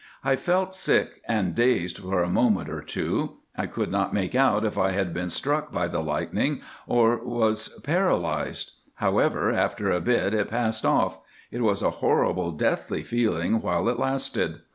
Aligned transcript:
I 0.23 0.35
felt 0.35 0.73
sick 0.73 1.21
and 1.27 1.53
dazed 1.53 1.99
for 1.99 2.23
a 2.23 2.27
minute 2.27 2.69
or 2.69 2.81
two. 2.81 3.37
I 3.55 3.67
could 3.67 3.91
not 3.91 4.15
make 4.15 4.33
out 4.33 4.65
if 4.65 4.75
I 4.75 4.89
had 4.93 5.13
been 5.13 5.29
struck 5.29 5.71
by 5.71 5.87
the 5.87 6.01
lightning 6.01 6.61
or 6.87 7.23
was 7.23 7.67
paralysed. 7.83 8.71
However, 8.95 9.51
after 9.51 9.91
a 9.91 10.01
bit 10.01 10.33
it 10.33 10.49
passed 10.49 10.87
off; 10.87 11.19
it 11.51 11.61
was 11.61 11.83
a 11.83 11.91
horrible 12.01 12.49
deathly 12.51 13.03
feeling 13.03 13.61
while 13.61 13.87
it 13.89 13.99
lasted. 13.99 14.61